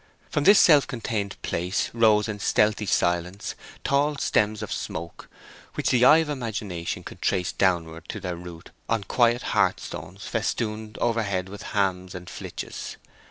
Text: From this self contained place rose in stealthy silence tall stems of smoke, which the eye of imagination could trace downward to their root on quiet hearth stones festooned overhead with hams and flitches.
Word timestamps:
From 0.31 0.45
this 0.45 0.57
self 0.59 0.87
contained 0.87 1.39
place 1.43 1.91
rose 1.93 2.27
in 2.27 2.39
stealthy 2.39 2.87
silence 2.87 3.53
tall 3.83 4.17
stems 4.17 4.63
of 4.63 4.71
smoke, 4.73 5.29
which 5.75 5.91
the 5.91 6.03
eye 6.05 6.17
of 6.17 6.29
imagination 6.29 7.03
could 7.03 7.21
trace 7.21 7.51
downward 7.51 8.09
to 8.09 8.19
their 8.19 8.35
root 8.35 8.71
on 8.89 9.03
quiet 9.03 9.43
hearth 9.53 9.79
stones 9.79 10.25
festooned 10.25 10.97
overhead 10.97 11.49
with 11.49 11.61
hams 11.77 12.15
and 12.15 12.31
flitches. 12.31 12.97